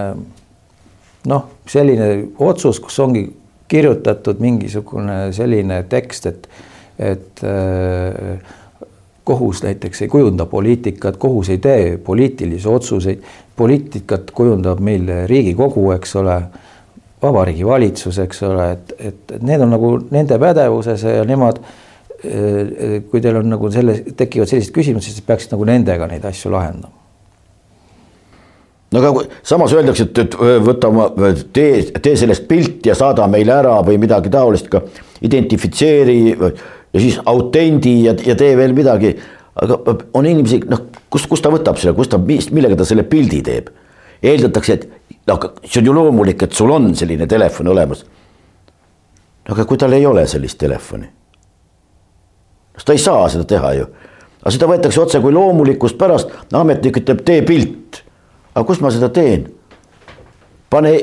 [1.31, 2.09] noh, selline
[2.43, 3.29] otsus, kus ongi
[3.73, 6.49] kirjutatud mingisugune selline tekst, et,
[6.99, 8.59] et äh,
[9.25, 13.23] kohus näiteks ei kujunda poliitikat, kohus ei tee poliitilisi otsuseid,
[13.57, 16.41] poliitikat kujundab meil Riigikogu, eks ole,
[17.23, 21.61] Vabariigi Valitsus, eks ole, et, et need on nagu nende pädevuses ja nemad,
[23.11, 26.99] kui teil on nagu selle, tekivad sellised küsimused, siis peaksid nagu nendega neid asju lahendama.
[28.93, 30.35] No aga samas öeldakse, et, et
[30.67, 31.07] võta oma,
[31.55, 34.83] tee, tee sellest pilt ja saada meile ära või midagi taolist ka,
[35.25, 36.19] identifitseeri
[36.93, 39.17] ja siis autendi ja, ja tee veel midagi.
[39.63, 39.79] aga
[40.15, 43.71] on inimesi, noh, kust, kust ta võtab selle, kust ta, millega ta selle pildi teeb?
[44.23, 48.05] eeldatakse, et noh, see on ju loomulik, et sul on selline telefon olemas.
[49.49, 51.09] aga kui tal ei ole sellist telefoni,
[52.77, 53.89] siis ta ei saa seda teha ju.
[54.43, 58.03] aga seda võetakse otse kui loomulikust pärast, ametnik ütleb, tee pilt.
[58.55, 59.49] aga kust ma seda teen?
[60.71, 60.95] pane,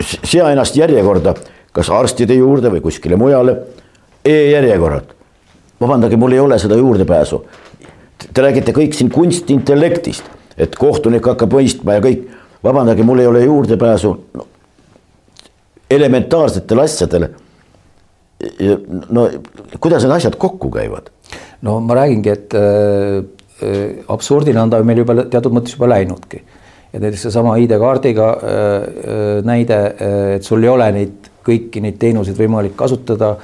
[0.00, 1.36] sea ennast järjekorda,
[1.72, 3.56] kas arstide juurde või kuskile mujale
[4.24, 5.12] e-järjekorrad.
[5.80, 7.42] vabandage, mul ei ole seda juurdepääsu.
[8.34, 10.24] Te räägite kõik siin kunstiintellektist,
[10.56, 12.28] et kohtunik hakkab mõistma ja kõik.
[12.64, 14.46] vabandage, mul ei ole juurdepääsu no,
[15.90, 17.30] elementaarsetele asjadele.
[19.10, 19.28] no
[19.80, 21.10] kuidas need asjad kokku käivad?
[21.62, 23.24] no ma räägingi, et äh,
[23.62, 26.42] äh absurdina on ta meil juba teatud mõttes juba läinudki.
[26.92, 29.80] ja näiteks seesama ID-kaardiga äh, äh, näide,
[30.36, 33.36] et sul ei ole neid kõiki neid teenuseid võimalik kasutada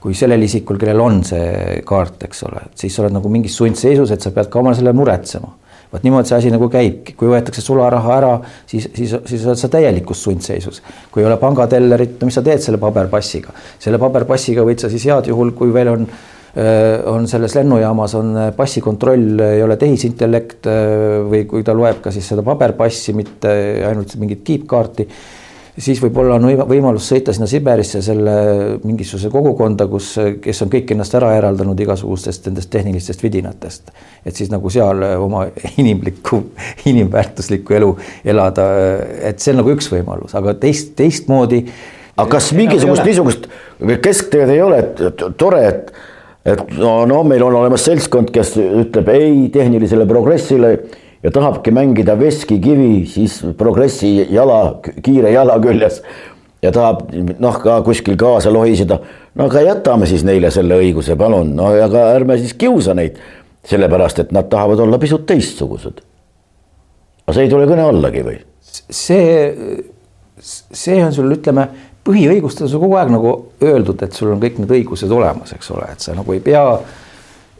[0.00, 4.14] kui sellel isikul, kellel on see kaart, eks ole, siis sa oled nagu mingis sundseisus,
[4.14, 5.52] et sa pead ka omale selle muretsema.
[5.90, 8.34] vot niimoodi see asi nagu käibki, kui võetakse sularaha ära,
[8.70, 10.82] siis, siis, siis oled sa täielikus sundseisus.
[11.10, 13.52] kui ei ole pangatellerit, no mis sa teed selle paberpassiga?
[13.78, 16.06] selle paberpassiga võid sa siis head juhul, kui veel on
[17.06, 20.66] on selles lennujaamas on passikontroll, ei ole tehisintellekt
[21.30, 23.52] või kui ta loeb ka siis seda paberpassi, mitte
[23.86, 25.06] ainult mingit kiipkaarti
[25.78, 28.34] siis võib-olla on võimalus sõita sinna Siberisse selle
[28.84, 33.90] mingisuguse kogukonda, kus, kes on kõik ennast ära eraldanud igasugustest nendest tehnilistest vidinatest.
[34.24, 35.46] et siis nagu seal oma
[35.82, 36.42] inimlikku,
[36.90, 37.90] inimväärtuslikku elu
[38.24, 38.68] elada,
[39.22, 41.64] et see on nagu üks võimalus, aga teist, teistmoodi.
[42.16, 43.50] aga kas mingisugust niisugust
[44.02, 45.92] keskteed ei ole, et tore, et,
[46.44, 50.74] et no, no meil on olemas seltskond, kes ütleb ei tehnilisele progressile
[51.22, 56.00] ja tahabki mängida veskikivi, siis progressi jala, kiire jala küljes
[56.62, 58.98] ja tahab noh, ka kuskil kaasa lohiseda.
[59.34, 63.18] no aga jätame siis neile selle õiguse, palun, no aga ärme siis kiusa neid,
[63.68, 66.00] sellepärast et nad tahavad olla pisut teistsugused.
[67.26, 68.40] aga see ei tule kõne allagi või?
[68.70, 69.84] see,
[70.40, 71.68] see on sul, ütleme,
[72.06, 75.88] põhiõigustes on kogu aeg nagu öeldud, et sul on kõik need õigused olemas, eks ole,
[75.92, 76.64] et sa nagu ei pea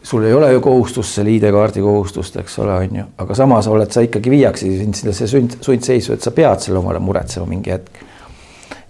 [0.03, 3.91] sul ei ole ju kohustust selle ID-kaardi kohustust, eks ole, on ju, aga samas oled
[3.93, 8.01] sa ikkagi viiakse sind sellesse sund, sundseisu, et sa pead selle omale muretsema mingi hetk.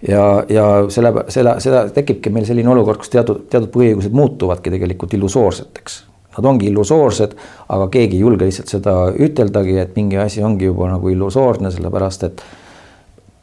[0.08, 5.14] ja, ja selle, selle, seda tekibki meil selline olukord, kus teatud, teatud põhiõigused muutuvadki tegelikult
[5.18, 6.02] illusoorseteks.
[6.32, 7.34] Nad ongi illusoorsed,
[7.68, 12.24] aga keegi ei julge lihtsalt seda üteldagi, et mingi asi ongi juba nagu illusoorne, sellepärast
[12.30, 12.40] et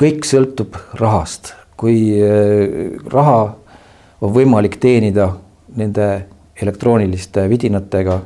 [0.02, 1.54] kõik sõltub rahast.
[1.80, 3.54] kui äh, raha
[4.20, 5.30] on võimalik teenida
[5.80, 6.08] nende
[6.62, 8.20] elektrooniliste vidinatega,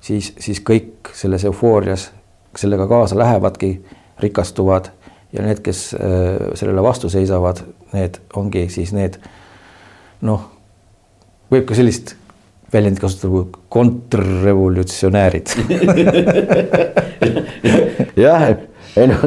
[0.00, 2.10] siis, siis kõik selles eufoorias
[2.56, 3.84] sellega kaasa lähevadki,
[4.20, 4.84] rikastuvad
[5.32, 6.00] ja need, kes äh,
[6.54, 9.18] sellele vastu seisavad, need ongi siis need
[10.26, 10.42] noh,
[11.52, 12.16] võib ka sellist
[12.72, 15.46] väljendit kasutada kui kontrrevolutsionäärid.
[18.22, 18.42] Jah,
[18.96, 19.20] ei noh,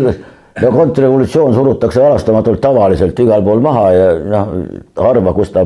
[0.61, 4.53] no kontrrevolutsioon surutakse halastamatult tavaliselt igal pool maha ja noh,
[5.01, 5.65] harva, kus ta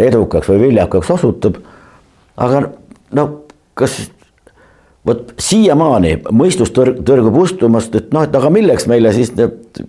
[0.00, 1.54] edukaks või viljakaks osutub
[2.40, 2.64] aga
[3.16, 3.26] no
[3.78, 4.00] kas
[5.06, 9.82] vot siiamaani mõistus tõr-, tõrgub ustumast, et noh, et aga milleks meile siis need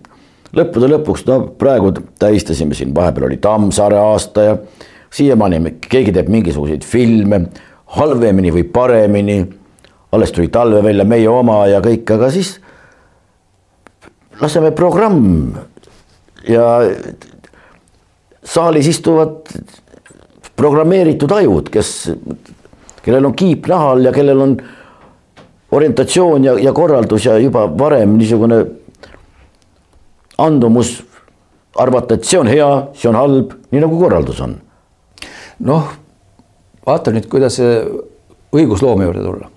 [0.56, 4.58] lõppude lõpuks, no praegu tähistasime siin, vahepeal oli Tammsaare aasta ja
[5.12, 7.46] siiamaani keegi teeb mingisuguseid filme
[7.98, 9.40] halvemini või paremini.
[10.12, 12.60] alles tuli talve välja meie oma ja kõik, aga siis
[14.42, 15.54] laseme programm
[16.48, 16.82] ja
[18.44, 19.48] saalis istuvad
[20.62, 21.92] programmeeritud ajud, kes,
[23.02, 24.58] kellel on kiip nahal ja kellel on
[25.74, 28.60] orientatsioon ja, ja korraldus ja juba varem niisugune
[30.42, 31.00] andumus
[31.82, 34.58] arvata, et see on hea, see on halb, nii nagu korraldus on.
[35.66, 35.90] noh,
[36.86, 39.50] vaata nüüd, kuidas õigusloome juurde tulla.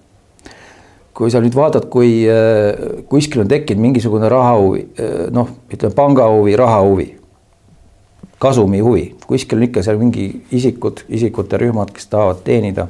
[1.14, 6.56] kui sa nüüd vaatad, kui äh, kuskil on tekkinud mingisugune rahahuvi, äh, noh, ütleme pangahuvi,
[6.58, 7.06] rahahuvi
[8.44, 12.88] kasumi huvi, kuskil on ikka seal mingi isikud, isikute rühmad, kes tahavad teenida.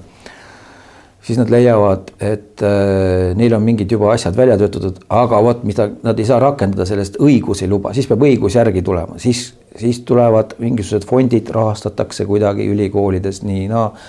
[1.25, 5.87] siis nad leiavad, et äh, neil on mingid juba asjad välja töötatud, aga vot, mida
[6.05, 9.47] nad ei saa rakendada, sellest õigus ei luba, siis peab õigus järgi tulema, siis,
[9.81, 13.89] siis tulevad mingisugused fondid, rahastatakse kuidagi ülikoolides nii, naa.
[13.89, 14.05] No,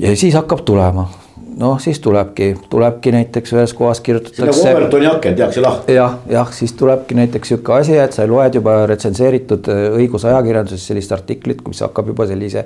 [0.00, 1.04] ja siis hakkab tulema,
[1.58, 4.46] noh, siis tulebki, tulebki näiteks ühes kohas kirjutatakse.
[4.46, 5.96] nagu Overtoni aken tehakse lahti.
[5.98, 11.12] jah, jah, siis tulebki näiteks sihuke asi, et sa loed juba retsenseeritud äh, õigusajakirjanduses sellist
[11.12, 12.64] artiklit, mis hakkab juba sellise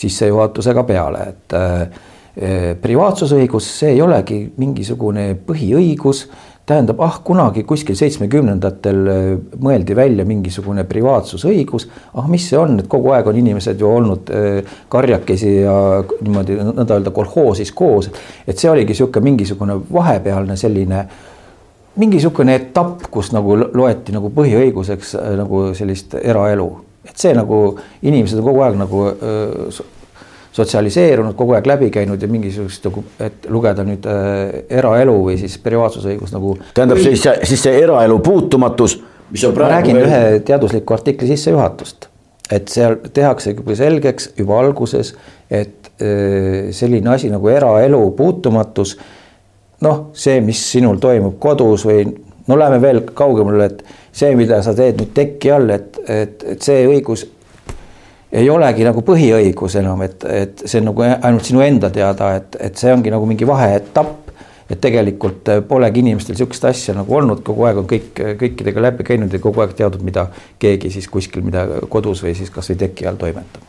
[0.00, 6.26] sissejuhatusega peale, et äh, äh, privaatsusõigus, see ei olegi mingisugune põhiõigus
[6.70, 9.30] tähendab, ah kunagi kuskil seitsmekümnendatel äh,
[9.62, 14.30] mõeldi välja mingisugune privaatsusõigus, ah mis see on, et kogu aeg on inimesed ju olnud
[14.34, 15.74] äh, karjakesi ja
[16.20, 18.10] niimoodi nõnda öelda kolhoosis koos.
[18.46, 21.04] et see oligi niisugune mingisugune vahepealne selline
[22.00, 26.68] mingisugune etapp, kus nagu loeti nagu põhiõiguseks äh, nagu sellist eraelu,
[27.04, 27.62] et see nagu
[28.02, 29.70] inimesed on kogu aeg nagu öö,
[30.52, 35.56] sotsialiseerunud, kogu aeg läbi käinud ja mingisugust nagu, et lugeda nüüd äh, eraelu või siis
[35.62, 36.56] privaatsusõigus nagu.
[36.74, 38.98] tähendab siis, siis see eraelu puutumatus,
[39.30, 39.70] mis on praegu.
[39.70, 40.08] ma räägin veel...
[40.08, 42.08] ühe teadusliku artikli sissejuhatust,
[42.50, 45.14] et seal tehakse juba selgeks juba alguses,
[45.50, 48.98] et äh, selline asi nagu eraelu puutumatus.
[49.80, 52.02] noh, see, mis sinul toimub kodus või
[52.50, 56.66] no läheme veel kaugemale, et see, mida sa teed nüüd teki all, et, et, et
[56.66, 57.28] see õigus
[58.32, 62.58] ei olegi nagu põhiõigus enam, et, et see on nagu ainult sinu enda teada, et,
[62.68, 64.18] et see ongi nagu mingi vaheetapp.
[64.70, 69.32] et tegelikult polegi inimestel sihukest asja nagu olnud, kogu aeg on kõik kõikidega läbi käinud
[69.34, 70.28] ja kogu aeg teadnud, mida
[70.62, 73.66] keegi siis kuskil, mida kodus või siis kasvõi teki all toimetab.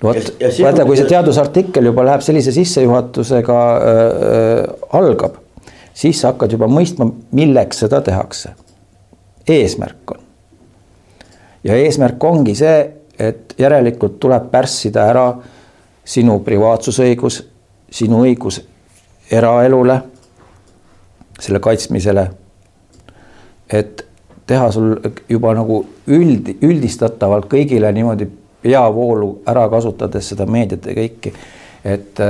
[0.00, 4.64] no vot, vaata, kui see teadusartikkel juba läheb sellise sissejuhatusega äh,
[4.96, 5.36] algab,
[5.92, 8.56] siis sa hakkad juba mõistma, milleks seda tehakse.
[9.52, 10.31] eesmärk on
[11.64, 12.78] ja eesmärk ongi see,
[13.18, 15.26] et järelikult tuleb pärssida ära
[16.04, 17.42] sinu privaatsusõigus,
[17.90, 18.60] sinu õigus
[19.30, 20.00] eraelule,
[21.40, 22.30] selle kaitsmisele.
[23.72, 24.04] et
[24.46, 24.96] teha sul
[25.28, 28.26] juba nagu üld, üldistatavalt kõigile niimoodi
[28.62, 31.32] peavoolu ära kasutades seda meediat ja kõiki.
[31.84, 32.20] et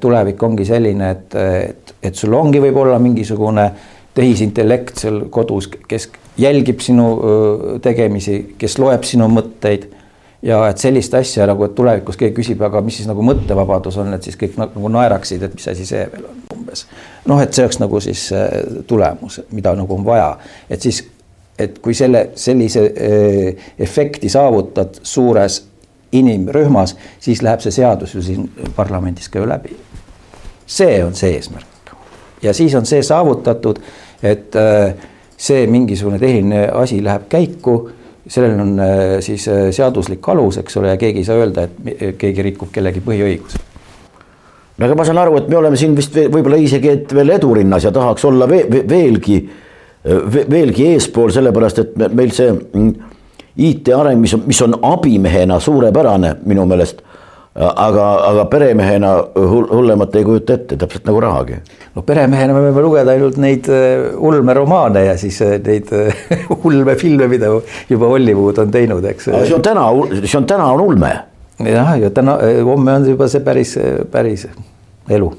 [0.00, 3.70] tulevik ongi selline, et, et, et sul ongi võib-olla mingisugune
[4.14, 6.08] tehisintellekt seal kodus, kes
[6.40, 7.06] jälgib sinu
[7.82, 9.88] tegemisi, kes loeb sinu mõtteid.
[10.42, 14.14] ja et sellist asja nagu, et tulevikus keegi küsib, aga mis siis nagu mõttevabadus on,
[14.16, 16.86] et siis kõik nagu naeraksid, et mis asi see veel on umbes.
[17.28, 18.28] noh, et see oleks nagu siis
[18.88, 20.30] tulemus, mida nagu on vaja,
[20.70, 21.02] et siis,
[21.58, 22.86] et kui selle sellise
[23.78, 25.64] efekti saavutad suures
[26.12, 29.76] inimrühmas, siis läheb see seadus ju siin parlamendis ka ju läbi.
[30.66, 31.70] see on see eesmärk
[32.42, 33.80] ja siis on see saavutatud,
[34.22, 34.94] et äh,
[35.40, 37.78] see mingisugune tehniline asi läheb käiku,
[38.28, 42.18] sellel on äh, siis äh, seaduslik alus, eks ole, ja keegi ei saa öelda, et
[42.20, 43.66] keegi rikub kellegi põhiõigusi
[44.80, 47.84] no aga ma saan aru, et me oleme siin vist võib-olla isegi, et veel edurinnas
[47.84, 49.40] ja tahaks olla ve veelgi,
[50.50, 53.16] veelgi eespool, sellepärast et meil see mm,
[53.60, 57.02] IT areng, mis on, mis on abimehena suurepärane minu meelest
[57.60, 61.58] aga, aga peremehena hullemat ei kujuta ette, täpselt nagu rahagi.
[61.96, 66.24] no peremehena me võime lugeda ainult neid äh, ulmeromaane ja siis äh, neid äh,
[66.64, 67.52] ulmefilme, mida
[67.90, 69.28] juba Hollywood on teinud, eks.
[69.28, 69.86] see on täna,
[70.22, 71.12] see on täna on ulme.
[71.66, 73.76] jah, ja täna, homme on juba see päris,
[74.10, 74.48] päris
[75.10, 75.30] elu.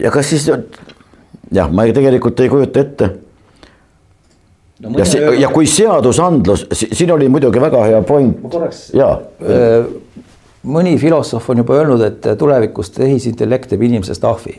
[0.00, 3.12] ja kas siis jah, ma ei, tegelikult ei kujuta ette
[4.82, 4.96] no,.
[4.98, 5.06] ja,
[5.46, 8.42] ja kui seadusandlus, siin oli muidugi väga hea point.
[8.42, 8.88] ma korraks.
[8.96, 9.20] jaa
[10.68, 14.58] mõni filosoof on juba öelnud, et tulevikus tehisintellekt teeb inimesest ahvi.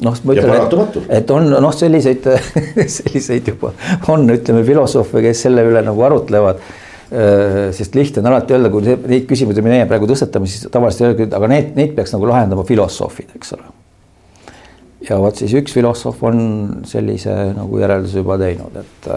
[0.00, 2.26] noh, ma ütlen, et, et on noh, selliseid
[2.98, 3.74] selliseid juba
[4.08, 6.62] on, ütleme filosoofe, kes selle üle nagu arutlevad.
[7.74, 11.48] Sest lihtne on alati öelda, kui neid küsimusi meie praegu tõstatame, siis tavaliselt öeldakse, aga
[11.50, 13.66] need, neid peaks nagu lahendama filosoofid, eks ole.
[15.08, 16.38] ja vot siis üks filosoof on
[16.86, 19.10] sellise nagu järelduse juba teinud, et,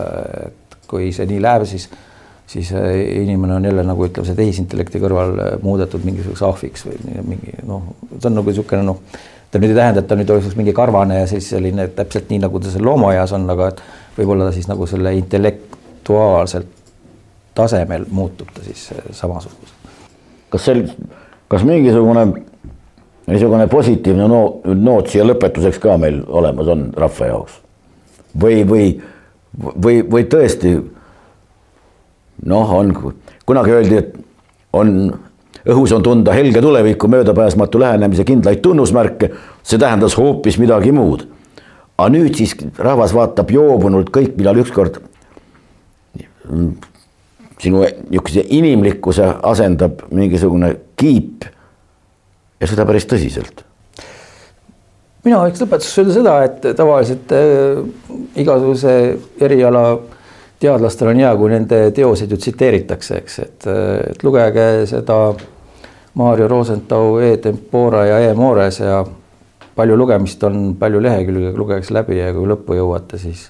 [0.47, 1.85] et kui see nii läheb, siis
[2.47, 7.23] siis äh, inimene on jälle nagu ütleme, see tehisintellekti kõrval äh, muudetud mingisuguseks ahviks või
[7.31, 9.01] mingi noh, see on nagu niisugune noh,
[9.51, 12.41] ta nüüd ei tähenda, et ta nüüd oleks mingi karvane ja siis selline täpselt nii,
[12.43, 13.83] nagu ta seal loomaaias on, aga et
[14.17, 16.79] võib-olla ta siis nagu selle intellektuaalselt
[17.55, 19.77] tasemel muutub ta siis äh, samasuguseks.
[20.53, 20.87] kas sel,
[21.49, 22.27] kas mingisugune
[23.27, 27.59] niisugune positiivne noot, noot siia lõpetuseks ka meil olemas on rahva jaoks
[28.41, 28.87] või, või,
[29.55, 30.73] või, või tõesti
[32.45, 32.93] noh, on,
[33.45, 34.15] kunagi öeldi, et
[34.73, 34.95] on,
[35.63, 39.31] õhus on tunda helge tuleviku möödapääsmatu lähenemise kindlaid tunnusmärke,
[39.63, 41.27] see tähendas hoopis midagi muud.
[41.97, 44.97] aga nüüd siis rahvas vaatab joobunult kõik, millal ükskord
[47.63, 51.45] sinu niisuguse inimlikkuse asendab mingisugune kiip.
[52.59, 53.63] Ja seda päris tõsiselt.
[55.23, 57.79] Mina võiks lõpetuseks öelda seda, et tavaliselt äh,
[58.39, 58.93] igasuguse
[59.43, 59.83] eriala
[60.63, 63.67] teadlastel on hea, kui nende teoseid ju tsiteeritakse, eks, et,
[64.13, 65.17] et lugege seda
[66.19, 69.01] Maarjo Rosenthal E tempora ja E mores ja
[69.75, 73.47] palju lugemist on, palju lehekülge, lugege see läbi ja kui lõppu jõuate, siis,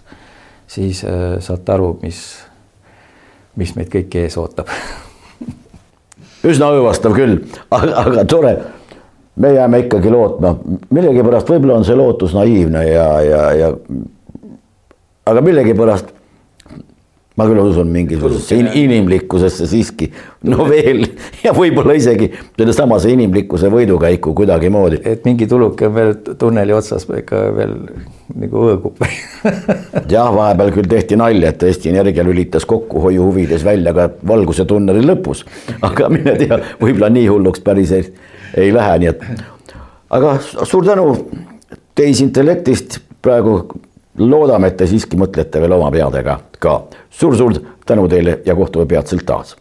[0.72, 2.22] siis äh, saate aru, mis,
[3.60, 4.72] mis meid kõiki ees ootab.
[6.50, 7.42] Üsna õõvastav küll,
[7.72, 8.56] aga, aga tore.
[9.34, 10.52] Me jääme ikkagi lootma,
[10.94, 13.70] millegipärast võib-olla on see lootus naiivne ja, ja, ja
[15.26, 16.13] aga millegipärast
[17.38, 20.10] ma küll usun mingisugusesse in, inimlikkusesse siiski,
[20.50, 21.06] no veel
[21.46, 25.02] ja võib-olla isegi sellesamasse inimlikkuse võidukäiku kuidagimoodi.
[25.04, 27.78] et mingi tuluke on veel tunneli otsas ikka veel
[28.34, 29.02] nagu õõgub
[30.14, 35.02] jah, vahepeal küll tehti nalja, et Eesti Energia lülitas kokkuhoiu huvides välja ka valguse tunneli
[35.06, 35.46] lõpus,
[35.82, 38.08] aga mine tea, võib-olla nii hulluks päris ei
[38.58, 39.24] ei lähe, nii et.
[40.14, 41.08] Aga suur tänu
[41.98, 43.64] tehisintellektist, praegu
[44.18, 47.36] loodame, et te siiski mõtlete veel oma peadega ka suur,.
[47.36, 49.56] suur-suur tänu teile ja kohtume peatselt taas